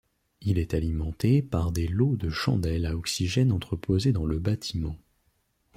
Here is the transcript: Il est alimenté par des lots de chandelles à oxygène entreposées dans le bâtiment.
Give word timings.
Il 0.41 0.57
est 0.57 0.73
alimenté 0.73 1.43
par 1.43 1.71
des 1.71 1.87
lots 1.87 2.15
de 2.15 2.31
chandelles 2.31 2.87
à 2.87 2.95
oxygène 2.97 3.51
entreposées 3.51 4.13
dans 4.13 4.25
le 4.25 4.39
bâtiment. 4.39 4.97